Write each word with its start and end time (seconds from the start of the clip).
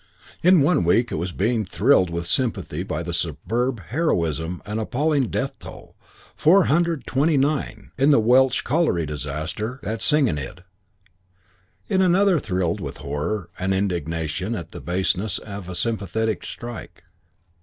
In 0.41 0.61
one 0.63 0.83
week 0.83 1.11
it 1.11 1.17
was 1.17 1.31
being 1.31 1.63
thrilled 1.63 2.09
with 2.09 2.25
sympathy 2.25 2.81
by 2.81 3.03
the 3.03 3.13
superb 3.13 3.81
heroism 3.89 4.59
and 4.65 4.79
the 4.79 4.81
appalling 4.81 5.27
death 5.27 5.63
roll, 5.63 5.95
four 6.35 6.63
hundred 6.63 7.05
twenty 7.05 7.37
nine, 7.37 7.91
in 7.99 8.09
the 8.09 8.19
Welsh 8.19 8.63
colliery 8.63 9.05
disaster 9.05 9.79
at 9.83 10.01
Senghenydd; 10.01 10.63
in 11.87 12.01
another 12.01 12.39
thrilled 12.39 12.81
with 12.81 12.97
horror 12.97 13.51
and 13.59 13.75
indignation 13.75 14.55
at 14.55 14.71
the 14.71 14.81
baseness 14.81 15.37
of 15.37 15.69
a 15.69 15.75
sympathetic 15.75 16.43
strike. 16.45 17.03